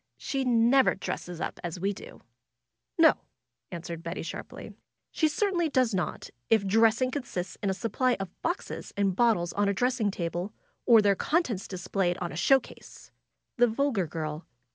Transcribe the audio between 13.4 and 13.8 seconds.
The